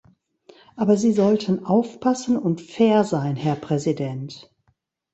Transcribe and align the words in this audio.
Aber 0.75 0.97
Sie 0.97 1.11
sollten 1.11 1.63
aufpassen 1.63 2.35
und 2.35 2.59
fair 2.59 3.03
sein, 3.03 3.35
Herr 3.35 3.55
Präsident. 3.55 4.51